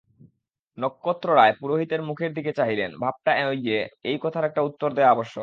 [0.77, 3.77] নক্ষত্ররায় পুরোহিতের মুখের দিকে চাহিলেন–ভাবটা এই যে,
[4.03, 5.39] এ কথার একটা উত্তর দেওয়া আবশ্যক।